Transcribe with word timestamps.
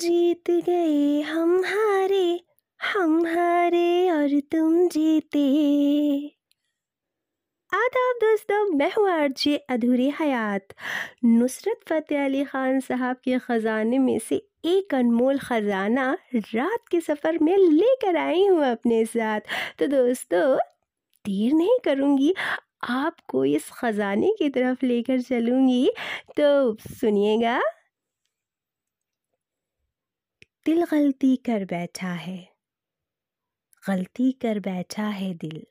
जीत 0.00 0.50
गए 0.66 1.20
हम 1.22 1.54
हारे 1.64 2.40
हम 2.80 3.24
हारे 3.26 4.10
और 4.10 4.38
तुम 4.52 4.88
जीते। 4.88 5.40
आदाब 7.72 8.16
दोस्तों, 8.20 8.64
मैं 8.76 8.90
हूँ 8.92 9.08
आरजे 9.10 9.56
अधूरी 9.70 10.08
हयात। 10.20 10.74
नुसरत 11.24 11.80
फ़तेह 11.88 12.24
अली 12.24 12.44
ख़ान 12.44 12.78
साहब 12.80 13.16
के 13.24 13.38
ख़जाने 13.38 13.98
में 13.98 14.18
से 14.18 14.36
एक 14.66 14.94
अनमोल 14.94 15.38
ख़जाना 15.38 16.10
रात 16.34 16.88
के 16.90 17.00
सफ़र 17.00 17.38
में 17.42 17.56
लेकर 17.56 18.16
आई 18.16 18.46
हूँ 18.46 18.64
अपने 18.64 19.04
साथ। 19.06 19.40
तो 19.78 19.86
दोस्तों, 19.86 20.56
देर 21.24 21.54
नहीं 21.54 21.78
करूँगी, 21.84 22.34
आपको 22.84 23.44
इस 23.46 23.70
ख़जाने 23.74 24.32
की 24.38 24.48
तरफ़ 24.50 24.86
लेकर 24.86 25.20
चलूँगी। 25.22 25.90
तो 26.36 26.76
सुनिएगा। 26.90 27.60
दिल 30.68 30.84
गलती 30.84 31.36
कर 31.36 31.64
बैठा 31.64 32.12
है। 32.12 32.52
गलती 33.86 34.32
कर 34.32 34.60
बैठा 34.60 35.06
है 35.06 35.34
दिल। 35.34 35.66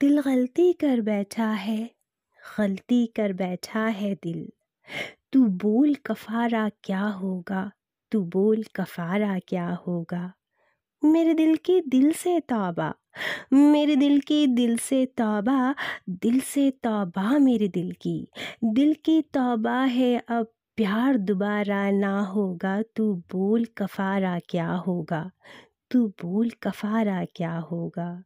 दिल 0.00 0.20
गलती 0.20 0.72
कर 0.72 1.00
बैठा 1.00 1.50
है। 1.50 1.90
गलती 2.58 3.06
कर 3.06 3.32
बैठा 3.32 3.86
है 3.86 4.14
दिल। 4.14 4.52
तू 5.32 5.46
बोल 5.46 5.94
कफारा 5.94 6.68
क्या 6.68 7.00
होगा? 7.00 7.72
तू 8.12 8.20
बोल 8.20 8.64
कफारा 8.76 9.38
क्या 9.38 9.68
होगा? 9.70 10.32
मेरे 11.04 11.34
दिल 11.34 11.56
के 11.56 11.80
दिल 11.80 12.12
से 12.12 12.40
तौबा। 12.40 12.94
मेरे 13.52 13.96
दिल 13.96 14.20
के 14.20 14.46
दिल 14.46 14.78
से 14.78 15.06
तौबा। 15.06 15.74
दिल 16.08 16.40
से 16.40 16.70
तौबा 16.70 17.38
मेरे 17.38 17.68
दिल 17.68 17.92
की। 17.92 18.28
दिल 18.64 18.94
की 18.94 19.22
तौबा 19.22 19.84
है 19.84 20.18
अब। 20.28 20.50
प्यार 20.78 21.16
दोबारा 21.16 21.90
ना 21.90 22.20
होगा, 22.20 22.82
तू 22.96 23.14
बोल 23.32 23.64
कफारा 23.78 24.38
क्या 24.48 24.68
होगा? 24.86 25.30
तू 25.90 26.06
बोल 26.22 26.50
कफारा 26.62 27.24
क्या 27.36 27.56
होगा? 27.58 28.22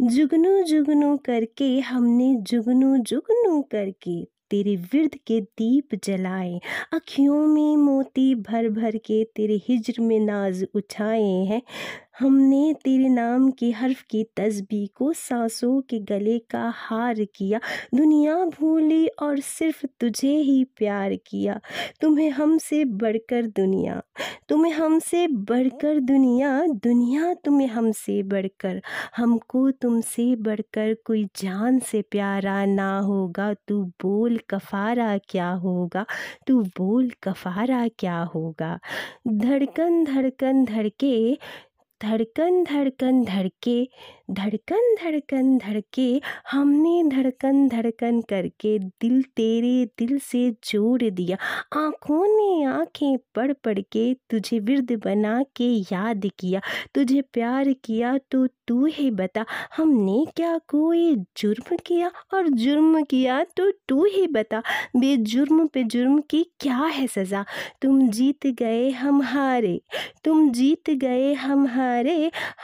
जुगनू 0.00 0.62
जुगनू 0.62 1.16
करके 1.16 1.78
हमने 1.80 2.34
जुगनू 2.42 2.96
जुगनू 2.98 3.60
करके 3.62 4.24
तेरे 4.50 4.76
विरद 4.76 5.14
के 5.26 5.40
दीप 5.40 5.94
जलाए, 6.04 6.60
अखियों 6.92 7.46
में 7.46 7.76
मोती 7.76 8.34
भर 8.34 8.68
भर 8.70 8.96
के 8.96 9.24
तेरे 9.36 9.60
हिजर 9.68 10.00
में 10.00 10.18
नाज 10.20 10.64
उछाए 10.74 11.22
हैं। 11.22 11.62
हमने 12.14 12.74
तेरे 12.74 13.08
नाम 13.08 13.50
के 13.50 13.70
हर्फ 13.70 14.02
की 14.02 14.22
तस्बी 14.36 14.86
को 14.86 15.12
सांसों 15.12 15.80
के 15.80 15.98
गले 16.00 16.38
का 16.38 16.62
हार 16.76 17.24
किया, 17.34 17.60
दुनिया 17.94 18.34
भूली 18.50 19.06
और 19.06 19.40
सिर्फ़ 19.40 19.84
तुझे 20.00 20.36
ही 20.38 20.62
प्यार 20.76 21.14
किया। 21.26 21.60
तुम्हें 22.00 22.30
हमसे 22.30 22.84
बढ़कर 22.84 23.46
दुनिया, 23.46 24.00
तुम्हें 24.48 24.72
हमसे 24.72 25.26
बढ़कर 25.28 26.00
दुनिया 26.00 26.66
दुनिया 26.66 27.34
तुम्हें 27.34 27.68
हमसे 27.68 28.22
बढ़कर, 28.22 28.80
हमको 29.16 29.70
तुमसे 29.70 30.34
बढ़कर 30.36 30.94
कोई 31.04 31.24
जान 31.36 31.78
से 31.80 32.02
प्यारा 32.02 32.64
ना 32.66 32.98
होगा। 32.98 33.52
तू 33.68 33.82
बोल 34.02 34.38
कफारा 34.50 35.16
क्या 35.18 35.50
होगा? 35.50 36.06
तू 36.46 36.62
बोल 36.78 37.10
कफारा 37.22 37.86
क्या 37.88 38.22
होगा? 38.34 38.78
धड़कन 39.28 40.04
धड़कन 40.04 40.64
धड़के 40.64 41.38
धड़कन 42.00 42.62
धड़कन, 42.64 43.22
धड़के, 43.24 43.88
धड़कन 44.30 44.94
धड़कन, 44.94 45.56
धड़के, 45.58 46.20
हमने 46.50 47.02
धड़कन 47.08 47.66
धड़कन 47.68 48.20
करके 48.20 48.78
दिल 48.78 49.22
तेरे 49.36 49.84
दिल 49.98 50.18
से 50.20 50.50
जोड़ 50.64 51.02
दिया। 51.02 51.36
आँखों 51.76 52.24
ने 52.26 52.64
आँखें 52.66 53.16
पढ़ 53.34 53.52
पढ़ 53.64 53.80
के 53.92 54.12
तुझे 54.30 54.58
विरद 54.60 54.92
बना 55.04 55.42
के 55.56 55.70
याद 55.92 56.30
किया, 56.38 56.60
तुझे 56.94 57.20
प्यार 57.32 57.72
किया 57.84 58.16
तो 58.30 58.46
तू 58.68 58.84
ही 58.86 59.10
बता, 59.12 59.44
हमने 59.76 60.24
क्या 60.36 60.56
कोई 60.68 61.14
जुर्म 61.38 61.76
किया 61.86 62.10
और 62.34 62.48
जुर्म 62.48 63.02
किया 63.02 63.42
तो 63.56 63.70
तू 63.88 64.04
ही 64.06 64.26
बता। 64.28 64.62
बेजुर्म 64.96 65.66
पे 65.66 65.82
जुर्म 65.84 66.20
की 66.20 66.42
क्या 66.60 66.78
है 66.78 67.06
सज़ा? 67.06 67.44
तुम 67.82 68.08
जीत 68.10 68.46
गए 68.58 68.88
हम 68.92 69.22
हारे, 69.22 69.80
तुम 70.24 70.50
जीत 70.52 70.90
गए 70.92 71.32
हम 71.34 71.66
हारे 71.66 71.83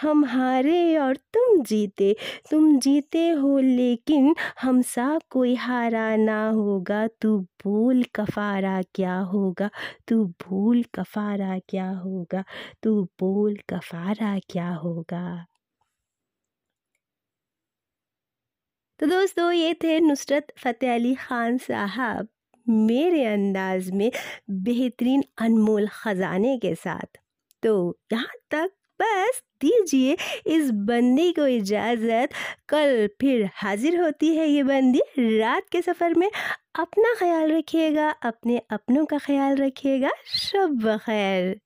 हम 0.02 0.24
हारे 0.24 0.96
और 0.98 1.16
तुम 1.34 1.62
जीते। 1.62 2.14
तुम 2.50 2.78
जीते 2.80 3.28
हो 3.30 3.58
लेकिन 3.58 4.34
हम 4.62 4.80
सा 4.82 5.18
कोई 5.30 5.54
हारा 5.56 6.16
ना 6.16 6.40
होगा। 6.48 7.06
तू 7.22 7.38
भूल 7.64 8.04
कफारा 8.14 8.80
क्या 8.94 9.18
होगा? 9.18 9.70
तू 10.08 10.24
भूल 10.42 10.82
कफारा 10.94 11.58
क्या 11.68 11.88
होगा? 11.90 12.44
तू 12.82 13.02
बोल 13.20 13.56
कफारा 13.70 14.38
क्या 14.50 14.68
होगा? 14.76 15.46
तो 19.00 19.06
दोस्तों, 19.06 19.50
ये 19.52 19.74
थे 19.74 19.98
नुसरत 20.00 20.52
फ़तेह 20.58 20.94
अली 20.94 21.14
ख़ान 21.14 21.58
साहब 21.58 22.28
मेरे 22.66 23.24
अंदाज 23.24 23.90
में 23.90 24.10
बेहतरीन 24.64 25.22
अनमोल 25.38 25.86
ख़जाने 25.92 26.56
के 26.58 26.74
साथ। 26.74 27.18
तो 27.62 27.72
यहाँ 28.12 28.36
तक 28.50 28.70
बस 29.00 29.42
दीजिए, 29.60 30.16
इस 30.46 30.70
बंदी 30.70 31.32
को 31.32 31.46
इजाज़त। 31.46 32.28
कल 32.68 33.08
फिर 33.20 33.48
हाजिर 33.54 34.00
होती 34.00 34.34
है 34.36 34.48
ये 34.48 34.62
बंदी, 34.62 35.00
रात 35.38 35.68
के 35.72 35.82
सफ़र 35.82 36.14
में 36.14 36.30
अपना 36.78 37.14
ख्याल 37.18 37.52
रखिएगा, 37.52 38.10
अपने 38.10 38.60
अपनों 38.70 39.04
का 39.04 39.18
ख्याल 39.18 39.56
रखिएगा, 39.56 40.10
शब 40.26 40.88
खैर। 41.02 41.58